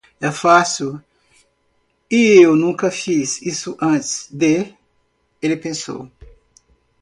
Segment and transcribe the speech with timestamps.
[0.19, 0.99] É fácil?
[2.09, 4.73] e eu nunca fiz isso antes de?
[5.39, 6.09] ele pensou.